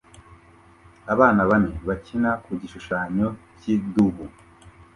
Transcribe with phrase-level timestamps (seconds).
[1.13, 3.27] Abana bane bakina ku gishushanyo
[3.59, 4.25] cy'idubu